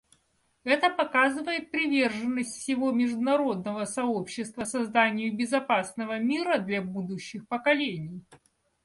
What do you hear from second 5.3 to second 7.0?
безопасного мира для